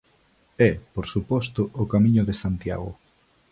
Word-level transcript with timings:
E, 0.67 0.69
por 0.93 1.05
suposto, 1.13 1.61
o 1.81 1.83
Camiño 1.93 2.23
de 2.25 2.35
Santiago. 2.43 2.91